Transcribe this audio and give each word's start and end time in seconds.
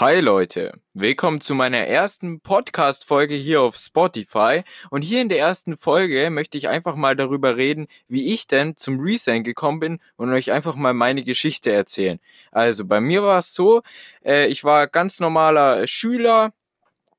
Hi 0.00 0.18
Leute, 0.18 0.72
willkommen 0.94 1.42
zu 1.42 1.54
meiner 1.54 1.80
ersten 1.80 2.40
Podcast-Folge 2.40 3.34
hier 3.34 3.60
auf 3.60 3.76
Spotify. 3.76 4.62
Und 4.88 5.02
hier 5.02 5.20
in 5.20 5.28
der 5.28 5.40
ersten 5.40 5.76
Folge 5.76 6.30
möchte 6.30 6.56
ich 6.56 6.70
einfach 6.70 6.94
mal 6.94 7.14
darüber 7.14 7.58
reden, 7.58 7.86
wie 8.08 8.32
ich 8.32 8.46
denn 8.46 8.78
zum 8.78 8.98
Resign 8.98 9.44
gekommen 9.44 9.78
bin 9.78 10.00
und 10.16 10.32
euch 10.32 10.52
einfach 10.52 10.74
mal 10.74 10.94
meine 10.94 11.22
Geschichte 11.22 11.70
erzählen. 11.70 12.18
Also 12.50 12.86
bei 12.86 13.02
mir 13.02 13.22
war 13.22 13.36
es 13.36 13.52
so, 13.52 13.82
äh, 14.24 14.46
ich 14.46 14.64
war 14.64 14.86
ganz 14.86 15.20
normaler 15.20 15.86
Schüler, 15.86 16.54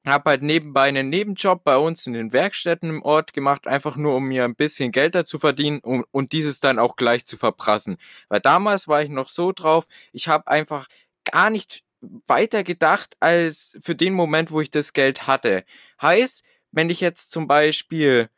habe 0.04 0.32
halt 0.32 0.42
nebenbei 0.42 0.86
einen 0.86 1.10
Nebenjob 1.10 1.64
bei 1.64 1.78
uns 1.78 2.08
in 2.08 2.14
den 2.14 2.34
Werkstätten 2.34 2.90
im 2.90 3.04
Ort 3.04 3.34
gemacht, 3.34 3.68
einfach 3.68 3.96
nur 3.96 4.16
um 4.16 4.24
mir 4.24 4.44
ein 4.44 4.56
bisschen 4.56 4.92
Geld 4.92 5.14
dazu 5.14 5.38
verdienen 5.38 5.82
und, 5.82 6.06
und 6.10 6.32
dieses 6.32 6.62
dann 6.62 6.80
auch 6.80 6.96
gleich 6.96 7.26
zu 7.26 7.38
verprassen. 7.38 8.00
Weil 8.28 8.40
damals 8.40 8.88
war 8.88 9.04
ich 9.04 9.10
noch 9.10 9.30
so 9.30 9.52
drauf, 9.52 9.86
ich 10.14 10.28
habe 10.28 10.48
einfach 10.48 10.88
gar 11.32 11.52
nicht 11.52 11.84
weiter 12.02 12.64
gedacht 12.64 13.16
als 13.20 13.78
für 13.82 13.96
den 13.96 14.14
Moment, 14.14 14.52
wo 14.52 14.62
ich 14.62 14.72
das 14.72 14.94
Geld 14.94 15.28
hatte. 15.28 15.64
Heißt, 16.02 16.44
wenn 16.72 16.90
ich 16.90 17.02
jetzt 17.02 17.32
zum 17.32 17.48
Beispiel 17.48 18.30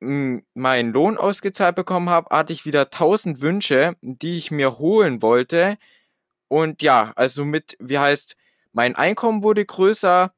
hm, 0.00 0.44
meinen 0.54 0.92
Lohn 0.92 1.18
ausgezahlt 1.18 1.76
bekommen 1.76 2.08
habe, 2.08 2.34
hatte 2.34 2.52
ich 2.52 2.64
wieder 2.64 2.90
tausend 2.90 3.40
Wünsche, 3.40 3.96
die 4.00 4.36
ich 4.38 4.50
mir 4.50 4.78
holen 4.78 5.22
wollte. 5.22 5.76
Und 6.48 6.82
ja, 6.82 7.12
also 7.16 7.44
mit, 7.44 7.76
wie 7.80 7.98
heißt, 7.98 8.36
mein 8.72 8.96
Einkommen 8.96 9.42
wurde 9.42 9.64
größer, 9.64 10.32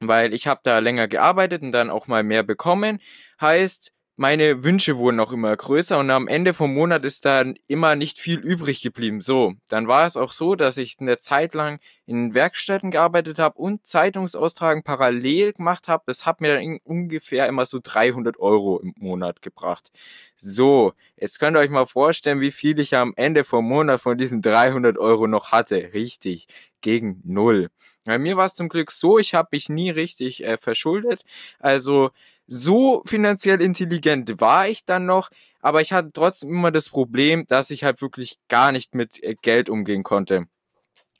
weil 0.00 0.34
ich 0.34 0.46
habe 0.46 0.60
da 0.64 0.80
länger 0.80 1.08
gearbeitet 1.08 1.62
und 1.62 1.72
dann 1.72 1.90
auch 1.90 2.08
mal 2.08 2.22
mehr 2.22 2.42
bekommen. 2.42 3.00
Heißt, 3.40 3.92
meine 4.16 4.62
Wünsche 4.62 4.98
wurden 4.98 5.20
auch 5.20 5.32
immer 5.32 5.56
größer 5.56 5.98
und 5.98 6.10
am 6.10 6.28
Ende 6.28 6.52
vom 6.52 6.74
Monat 6.74 7.04
ist 7.04 7.24
dann 7.24 7.56
immer 7.66 7.96
nicht 7.96 8.18
viel 8.18 8.38
übrig 8.38 8.82
geblieben. 8.82 9.20
So, 9.20 9.54
dann 9.68 9.88
war 9.88 10.04
es 10.04 10.16
auch 10.16 10.32
so, 10.32 10.54
dass 10.54 10.76
ich 10.76 10.96
eine 11.00 11.18
Zeit 11.18 11.54
lang 11.54 11.80
in 12.06 12.34
Werkstätten 12.34 12.90
gearbeitet 12.90 13.38
habe 13.38 13.58
und 13.58 13.86
Zeitungsaustragen 13.86 14.82
parallel 14.82 15.54
gemacht 15.54 15.88
habe. 15.88 16.02
Das 16.06 16.26
hat 16.26 16.40
mir 16.40 16.54
dann 16.54 16.78
ungefähr 16.84 17.46
immer 17.46 17.64
so 17.64 17.78
300 17.82 18.38
Euro 18.38 18.80
im 18.80 18.94
Monat 18.98 19.40
gebracht. 19.40 19.90
So, 20.36 20.92
jetzt 21.16 21.40
könnt 21.40 21.56
ihr 21.56 21.60
euch 21.60 21.70
mal 21.70 21.86
vorstellen, 21.86 22.40
wie 22.40 22.50
viel 22.50 22.78
ich 22.80 22.94
am 22.94 23.14
Ende 23.16 23.44
vom 23.44 23.66
Monat 23.66 24.00
von 24.00 24.18
diesen 24.18 24.42
300 24.42 24.98
Euro 24.98 25.26
noch 25.26 25.52
hatte. 25.52 25.90
Richtig, 25.94 26.46
gegen 26.82 27.20
null. 27.24 27.70
Bei 28.04 28.18
mir 28.18 28.36
war 28.36 28.46
es 28.46 28.54
zum 28.54 28.68
Glück 28.68 28.90
so, 28.90 29.18
ich 29.18 29.34
habe 29.34 29.48
mich 29.52 29.68
nie 29.68 29.90
richtig 29.90 30.44
äh, 30.44 30.58
verschuldet. 30.58 31.22
Also 31.60 32.10
so 32.46 33.02
finanziell 33.06 33.60
intelligent 33.60 34.40
war 34.40 34.68
ich 34.68 34.84
dann 34.84 35.06
noch, 35.06 35.30
aber 35.60 35.80
ich 35.80 35.92
hatte 35.92 36.10
trotzdem 36.12 36.50
immer 36.50 36.70
das 36.70 36.90
Problem, 36.90 37.46
dass 37.46 37.70
ich 37.70 37.84
halt 37.84 38.02
wirklich 38.02 38.38
gar 38.48 38.72
nicht 38.72 38.94
mit 38.94 39.22
äh, 39.22 39.36
Geld 39.40 39.70
umgehen 39.70 40.02
konnte. 40.02 40.46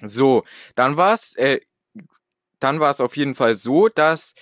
So, 0.03 0.45
dann 0.75 0.97
war 0.97 1.15
es, 1.15 1.35
äh, 1.37 1.61
dann 2.61 2.81
war 2.81 2.91
es 2.91 3.01
auf 3.01 3.17
jeden 3.17 3.35
Fall 3.35 3.55
so, 3.55 3.89
dass 3.89 4.35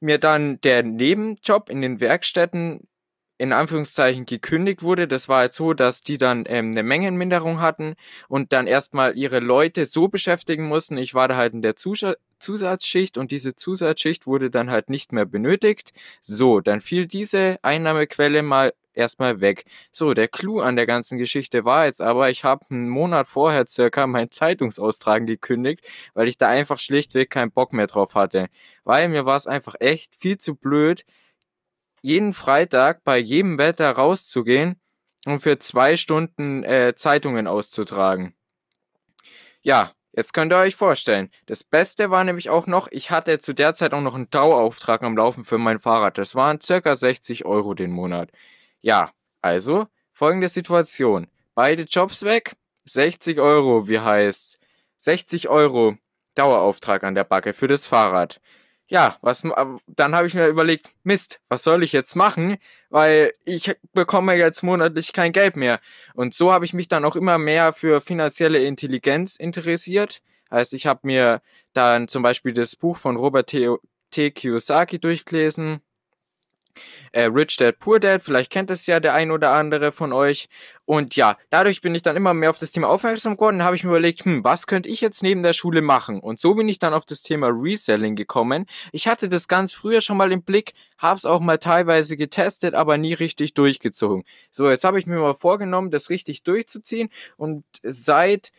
mir 0.00 0.18
dann 0.18 0.60
der 0.60 0.82
Nebenjob 0.82 1.70
in 1.70 1.80
den 1.80 2.00
Werkstätten 2.00 2.86
in 3.38 3.52
Anführungszeichen 3.52 4.26
gekündigt 4.26 4.82
wurde. 4.82 5.08
Das 5.08 5.28
war 5.28 5.40
halt 5.40 5.52
so, 5.52 5.74
dass 5.74 6.00
die 6.00 6.18
dann 6.18 6.44
ähm, 6.46 6.70
eine 6.70 6.82
Mengenminderung 6.82 7.60
hatten 7.60 7.94
und 8.28 8.52
dann 8.52 8.66
erstmal 8.66 9.16
ihre 9.16 9.40
Leute 9.40 9.86
so 9.86 10.08
beschäftigen 10.08 10.66
mussten. 10.68 10.98
Ich 10.98 11.14
war 11.14 11.28
da 11.28 11.36
halt 11.36 11.54
in 11.54 11.62
der 11.62 11.76
Zus 11.76 12.04
Zusatzschicht 12.38 13.16
und 13.16 13.30
diese 13.30 13.56
Zusatzschicht 13.56 14.26
wurde 14.26 14.50
dann 14.50 14.70
halt 14.70 14.90
nicht 14.90 15.12
mehr 15.12 15.24
benötigt. 15.24 15.92
So, 16.20 16.60
dann 16.60 16.80
fiel 16.82 17.06
diese 17.06 17.58
Einnahmequelle 17.62 18.42
mal 18.42 18.74
erstmal 18.96 19.40
weg. 19.40 19.64
So, 19.92 20.14
der 20.14 20.28
Clou 20.28 20.60
an 20.60 20.76
der 20.76 20.86
ganzen 20.86 21.18
Geschichte 21.18 21.64
war 21.64 21.86
jetzt 21.86 22.02
aber, 22.02 22.30
ich 22.30 22.44
habe 22.44 22.66
einen 22.70 22.88
Monat 22.88 23.28
vorher 23.28 23.66
circa 23.66 24.06
mein 24.06 24.30
Zeitungsaustragen 24.30 25.26
gekündigt, 25.26 25.86
weil 26.14 26.28
ich 26.28 26.38
da 26.38 26.48
einfach 26.48 26.78
schlichtweg 26.78 27.30
keinen 27.30 27.52
Bock 27.52 27.72
mehr 27.72 27.86
drauf 27.86 28.14
hatte. 28.14 28.48
Weil 28.84 29.08
mir 29.08 29.26
war 29.26 29.36
es 29.36 29.46
einfach 29.46 29.74
echt 29.80 30.16
viel 30.16 30.38
zu 30.38 30.56
blöd, 30.56 31.04
jeden 32.06 32.34
Freitag 32.34 33.02
bei 33.02 33.18
jedem 33.18 33.58
Wetter 33.58 33.90
rauszugehen 33.90 34.80
und 35.24 35.40
für 35.40 35.58
zwei 35.58 35.96
Stunden 35.96 36.62
äh, 36.62 36.94
Zeitungen 36.94 37.48
auszutragen. 37.48 38.36
Ja, 39.60 39.90
jetzt 40.12 40.32
könnt 40.32 40.52
ihr 40.52 40.58
euch 40.58 40.76
vorstellen. 40.76 41.30
Das 41.46 41.64
Beste 41.64 42.08
war 42.12 42.22
nämlich 42.22 42.48
auch 42.48 42.68
noch, 42.68 42.86
ich 42.92 43.10
hatte 43.10 43.40
zu 43.40 43.54
der 43.54 43.74
Zeit 43.74 43.92
auch 43.92 44.02
noch 44.02 44.14
einen 44.14 44.30
Dauerauftrag 44.30 45.02
am 45.02 45.16
Laufen 45.16 45.44
für 45.44 45.58
mein 45.58 45.80
Fahrrad. 45.80 46.16
Das 46.16 46.36
waren 46.36 46.60
circa 46.60 46.94
60 46.94 47.44
Euro 47.44 47.74
den 47.74 47.90
Monat. 47.90 48.30
Ja, 48.82 49.10
also 49.42 49.88
folgende 50.12 50.48
Situation. 50.48 51.26
Beide 51.56 51.82
Jobs 51.82 52.22
weg, 52.22 52.52
60 52.84 53.40
Euro, 53.40 53.88
wie 53.88 53.98
heißt 53.98 54.60
60 54.98 55.48
Euro 55.48 55.96
Dauerauftrag 56.36 57.02
an 57.02 57.16
der 57.16 57.24
Backe 57.24 57.52
für 57.52 57.66
das 57.66 57.88
Fahrrad 57.88 58.40
ja, 58.88 59.16
was 59.20 59.42
dann 59.86 60.14
habe 60.14 60.26
ich 60.26 60.34
mir 60.34 60.46
überlegt, 60.46 60.90
Mist, 61.02 61.40
was 61.48 61.64
soll 61.64 61.82
ich 61.82 61.92
jetzt 61.92 62.14
machen, 62.14 62.56
weil 62.88 63.34
ich 63.44 63.74
bekomme 63.92 64.34
jetzt 64.34 64.62
monatlich 64.62 65.12
kein 65.12 65.32
Geld 65.32 65.56
mehr. 65.56 65.80
Und 66.14 66.34
so 66.34 66.52
habe 66.52 66.64
ich 66.64 66.72
mich 66.72 66.88
dann 66.88 67.04
auch 67.04 67.16
immer 67.16 67.38
mehr 67.38 67.72
für 67.72 68.00
finanzielle 68.00 68.64
Intelligenz 68.64 69.36
interessiert. 69.36 70.22
Heißt, 70.50 70.74
ich 70.74 70.86
habe 70.86 71.00
mir 71.02 71.42
dann 71.72 72.06
zum 72.06 72.22
Beispiel 72.22 72.52
das 72.52 72.76
Buch 72.76 72.96
von 72.96 73.16
Robert 73.16 73.48
T. 73.48 73.68
T. 74.10 74.30
Kiyosaki 74.30 75.00
durchgelesen, 75.00 75.80
äh, 77.12 77.24
Rich 77.24 77.56
Dad 77.56 77.78
Poor 77.78 78.00
Dad, 78.00 78.22
vielleicht 78.22 78.50
kennt 78.50 78.70
es 78.70 78.86
ja 78.86 79.00
der 79.00 79.14
ein 79.14 79.30
oder 79.30 79.52
andere 79.52 79.92
von 79.92 80.12
euch. 80.12 80.48
Und 80.84 81.16
ja, 81.16 81.36
dadurch 81.50 81.80
bin 81.80 81.94
ich 81.96 82.02
dann 82.02 82.16
immer 82.16 82.32
mehr 82.32 82.48
auf 82.48 82.58
das 82.58 82.70
Thema 82.70 82.88
aufmerksam 82.88 83.34
geworden. 83.34 83.64
habe 83.64 83.74
ich 83.74 83.82
mir 83.82 83.90
überlegt, 83.90 84.24
hm, 84.24 84.44
was 84.44 84.68
könnte 84.68 84.88
ich 84.88 85.00
jetzt 85.00 85.22
neben 85.22 85.42
der 85.42 85.52
Schule 85.52 85.82
machen? 85.82 86.20
Und 86.20 86.38
so 86.38 86.54
bin 86.54 86.68
ich 86.68 86.78
dann 86.78 86.94
auf 86.94 87.04
das 87.04 87.22
Thema 87.22 87.48
Reselling 87.48 88.14
gekommen. 88.14 88.66
Ich 88.92 89.08
hatte 89.08 89.28
das 89.28 89.48
ganz 89.48 89.72
früher 89.72 90.00
schon 90.00 90.16
mal 90.16 90.30
im 90.30 90.42
Blick, 90.42 90.74
habe 90.98 91.16
es 91.16 91.26
auch 91.26 91.40
mal 91.40 91.58
teilweise 91.58 92.16
getestet, 92.16 92.74
aber 92.74 92.98
nie 92.98 93.14
richtig 93.14 93.54
durchgezogen. 93.54 94.24
So, 94.52 94.70
jetzt 94.70 94.84
habe 94.84 94.98
ich 95.00 95.06
mir 95.06 95.18
mal 95.18 95.34
vorgenommen, 95.34 95.90
das 95.90 96.08
richtig 96.08 96.44
durchzuziehen. 96.44 97.08
Und 97.36 97.64
seit 97.82 98.52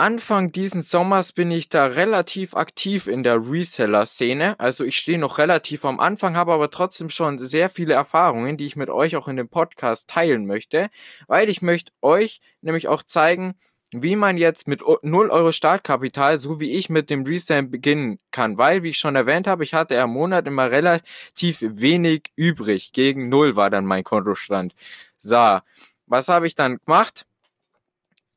Anfang 0.00 0.52
diesen 0.52 0.80
Sommers 0.80 1.32
bin 1.32 1.50
ich 1.50 1.70
da 1.70 1.86
relativ 1.86 2.54
aktiv 2.54 3.08
in 3.08 3.24
der 3.24 3.50
Reseller-Szene. 3.50 4.54
Also 4.60 4.84
ich 4.84 4.96
stehe 4.96 5.18
noch 5.18 5.38
relativ 5.38 5.84
am 5.84 5.98
Anfang, 5.98 6.36
habe 6.36 6.52
aber 6.52 6.70
trotzdem 6.70 7.08
schon 7.08 7.40
sehr 7.40 7.68
viele 7.68 7.94
Erfahrungen, 7.94 8.56
die 8.56 8.66
ich 8.66 8.76
mit 8.76 8.90
euch 8.90 9.16
auch 9.16 9.26
in 9.26 9.34
dem 9.34 9.48
Podcast 9.48 10.08
teilen 10.08 10.46
möchte, 10.46 10.88
weil 11.26 11.48
ich 11.48 11.62
möchte 11.62 11.90
euch 12.00 12.40
nämlich 12.60 12.86
auch 12.86 13.02
zeigen, 13.02 13.56
wie 13.90 14.14
man 14.14 14.38
jetzt 14.38 14.68
mit 14.68 14.82
0 15.02 15.30
Euro 15.30 15.50
Startkapital, 15.50 16.38
so 16.38 16.60
wie 16.60 16.76
ich 16.76 16.88
mit 16.88 17.10
dem 17.10 17.24
Resell 17.24 17.64
beginnen 17.64 18.20
kann. 18.30 18.56
Weil, 18.56 18.84
wie 18.84 18.90
ich 18.90 18.98
schon 18.98 19.16
erwähnt 19.16 19.48
habe, 19.48 19.64
ich 19.64 19.74
hatte 19.74 19.96
im 19.96 20.10
Monat 20.10 20.46
immer 20.46 20.70
relativ 20.70 21.58
wenig 21.60 22.30
übrig. 22.36 22.92
Gegen 22.92 23.28
0 23.30 23.56
war 23.56 23.68
dann 23.68 23.84
mein 23.84 24.04
Kontostand. 24.04 24.76
So, 25.18 25.58
was 26.06 26.28
habe 26.28 26.46
ich 26.46 26.54
dann 26.54 26.78
gemacht? 26.84 27.26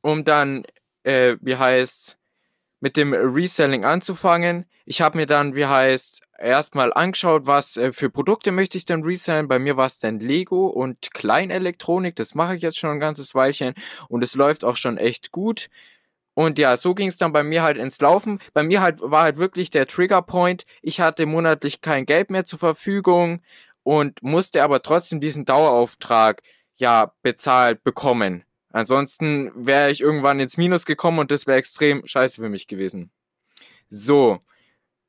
Um 0.01 0.23
dann 0.23 0.63
äh, 1.03 1.35
wie 1.41 1.55
heißt, 1.55 2.17
mit 2.81 2.97
dem 2.97 3.13
Reselling 3.13 3.85
anzufangen. 3.85 4.65
Ich 4.85 5.01
habe 5.01 5.17
mir 5.17 5.27
dann, 5.27 5.55
wie 5.55 5.67
heißt, 5.67 6.23
erstmal 6.39 6.91
angeschaut, 6.91 7.45
was 7.45 7.77
äh, 7.77 7.91
für 7.91 8.09
Produkte 8.09 8.51
möchte 8.51 8.77
ich 8.77 8.85
denn 8.85 9.03
resellen. 9.03 9.47
Bei 9.47 9.59
mir 9.59 9.77
war 9.77 9.85
es 9.85 9.99
dann 9.99 10.19
Lego 10.19 10.67
und 10.67 11.13
Kleinelektronik. 11.13 12.15
Das 12.15 12.35
mache 12.35 12.55
ich 12.55 12.63
jetzt 12.63 12.79
schon 12.79 12.89
ein 12.89 12.99
ganzes 12.99 13.35
Weilchen 13.35 13.73
und 14.09 14.23
es 14.23 14.35
läuft 14.35 14.65
auch 14.65 14.77
schon 14.77 14.97
echt 14.97 15.31
gut. 15.31 15.69
Und 16.33 16.57
ja, 16.57 16.75
so 16.75 16.95
ging 16.95 17.07
es 17.07 17.17
dann 17.17 17.33
bei 17.33 17.43
mir 17.43 17.61
halt 17.61 17.77
ins 17.77 17.99
Laufen. 18.01 18.39
Bei 18.53 18.63
mir 18.63 18.81
halt 18.81 18.99
war 19.01 19.23
halt 19.23 19.37
wirklich 19.37 19.69
der 19.69 19.85
Triggerpoint. 19.85 20.65
Ich 20.81 20.99
hatte 20.99 21.25
monatlich 21.25 21.81
kein 21.81 22.05
Geld 22.05 22.31
mehr 22.31 22.45
zur 22.45 22.59
Verfügung 22.59 23.41
und 23.83 24.23
musste 24.23 24.63
aber 24.63 24.81
trotzdem 24.81 25.19
diesen 25.19 25.45
Dauerauftrag 25.45 26.41
ja 26.75 27.13
bezahlt 27.21 27.83
bekommen. 27.83 28.43
Ansonsten 28.71 29.51
wäre 29.55 29.91
ich 29.91 30.01
irgendwann 30.01 30.39
ins 30.39 30.57
Minus 30.57 30.85
gekommen 30.85 31.19
und 31.19 31.31
das 31.31 31.47
wäre 31.47 31.57
extrem 31.57 32.05
scheiße 32.07 32.41
für 32.41 32.49
mich 32.49 32.67
gewesen. 32.67 33.11
So, 33.89 34.39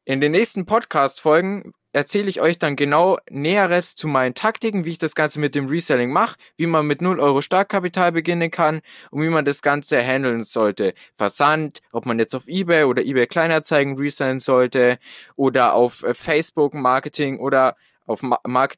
in 0.05 0.20
den 0.20 0.32
nächsten 0.32 0.67
Podcast-Folgen 0.67 1.73
erzähle 1.93 2.29
ich 2.29 2.41
euch 2.41 2.59
dann 2.59 2.75
genau 2.75 3.19
Näheres 3.31 3.94
zu 3.94 4.09
meinen 4.09 4.35
Taktiken, 4.35 4.85
wie 4.85 4.91
ich 4.91 4.99
das 4.99 5.14
Ganze 5.14 5.38
mit 5.38 5.55
dem 5.55 5.67
Reselling 5.67 6.11
mache, 6.11 6.37
wie 6.56 6.67
man 6.67 6.87
mit 6.87 7.03
0 7.03 7.20
Euro 7.20 7.41
Startkapital 7.41 8.12
beginnen 8.12 8.50
kann 8.50 8.81
und 9.11 9.23
wie 9.23 9.29
man 9.29 9.44
das 9.44 9.62
Ganze 9.62 10.03
handeln 10.03 10.43
sollte. 10.43 10.94
Versand, 11.15 11.81
ob 11.93 12.06
man 12.06 12.19
jetzt 12.19 12.35
auf 12.35 12.49
eBay 12.49 12.85
oder 12.85 13.03
eBay 13.05 13.26
Kleinerzeigen 13.26 13.97
resellen 13.97 14.41
sollte 14.41 14.99
oder 15.37 15.75
auf 15.75 16.03
äh, 16.03 16.15
Facebook 16.15 16.75
Marketing 16.75 17.38
oder 17.38 17.76
auf 18.06 18.23
Mar 18.23 18.69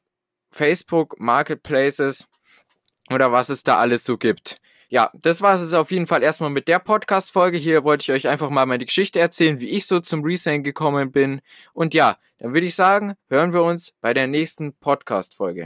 Facebook 0.51 1.19
Marketplaces 1.19 2.27
oder 3.11 3.31
was 3.31 3.49
es 3.49 3.63
da 3.63 3.77
alles 3.77 4.03
so 4.05 4.17
gibt 4.17 4.61
ja, 4.89 5.11
das 5.13 5.41
war 5.41 5.55
es 5.55 5.73
auf 5.73 5.91
jeden 5.91 6.07
Fall 6.07 6.23
erstmal 6.23 6.49
mit 6.49 6.67
der 6.67 6.79
Podcast-Folge. 6.79 7.57
Hier 7.57 7.83
wollte 7.83 8.03
ich 8.03 8.11
euch 8.11 8.27
einfach 8.27 8.49
mal 8.49 8.65
meine 8.65 8.85
Geschichte 8.85 9.19
erzählen, 9.19 9.59
wie 9.59 9.69
ich 9.69 9.87
so 9.87 9.99
zum 9.99 10.23
Resale 10.23 10.61
gekommen 10.61 11.11
bin. 11.11 11.41
Und 11.73 11.93
ja, 11.93 12.17
dann 12.37 12.53
würde 12.53 12.67
ich 12.67 12.75
sagen, 12.75 13.15
hören 13.29 13.53
wir 13.53 13.63
uns 13.63 13.93
bei 14.01 14.13
der 14.13 14.27
nächsten 14.27 14.73
Podcast-Folge. 14.73 15.63